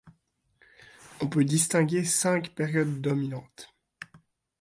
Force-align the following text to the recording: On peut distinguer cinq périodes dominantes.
On 1.21 1.27
peut 1.27 1.45
distinguer 1.45 2.03
cinq 2.05 2.55
périodes 2.55 3.01
dominantes. 3.01 3.71